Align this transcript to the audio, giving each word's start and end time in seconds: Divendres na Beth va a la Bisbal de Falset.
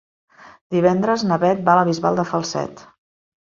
Divendres 0.75 1.25
na 1.31 1.37
Beth 1.43 1.61
va 1.67 1.75
a 1.75 1.79
la 1.81 1.85
Bisbal 1.91 2.19
de 2.21 2.27
Falset. 2.31 2.83